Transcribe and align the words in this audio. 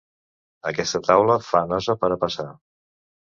Aquesta 0.71 1.01
taula 1.07 1.35
fa 1.49 1.61
nosa 1.73 1.97
per 2.05 2.11
a 2.17 2.19
passar. 2.25 2.47